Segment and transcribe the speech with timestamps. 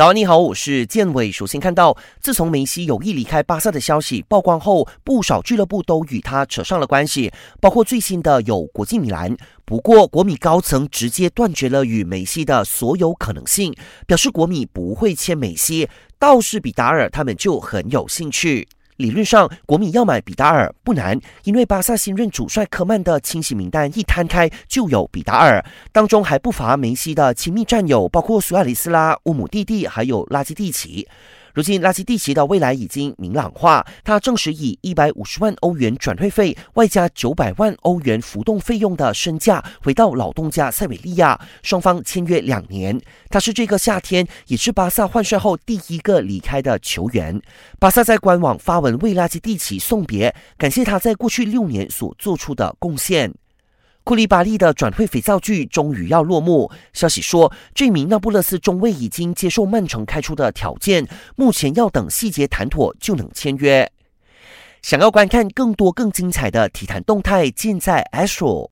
[0.00, 1.30] 早安，你好，我是建伟。
[1.30, 7.30] 首先看到，自从梅西有意离开巴萨的消息曝光后，不少俱乐部都与他扯上了关系，
[7.60, 9.36] 包括最新的有国际米兰。
[9.66, 13.74] 不过，国米高层直接断绝了与梅西的所有可能性，
[14.06, 15.86] 表示国米不会签梅西，
[16.18, 18.66] 倒是比达尔他们就很有兴趣。
[19.00, 31.08] 理论上，国米要买比达尔不难，因为巴萨新任主帅科曼的清洗名单一摊开就有比达尔，当中还不乏梅西的亲密战友，包括苏亚雷斯拉、乌姆蒂蒂，还有拉基蒂奇。
[31.54, 33.86] 如今，拉基蒂奇的未来已经明朗化。
[34.04, 43.00] 他正式以一百五十万欧元转会费，外加九百万欧元浮动费用的身价，回到老东家塞维利亚，双方签约两年。
[43.28, 47.40] 他是这个夏天，也是巴萨换帅后第一个离开的球员。
[47.78, 53.32] 巴萨在官网发文为拉基蒂奇送别，感谢他在过去六年所做出的贡献。
[54.02, 56.70] 库利巴利的转会肥皂剧终于要落幕。
[56.92, 63.90] 消息说，这名那不勒斯中卫已经接受曼城开出的条件，目前要等细节谈妥就能签约。
[64.82, 68.68] 想要观看更多更精彩的体坛动态，尽在 Astro。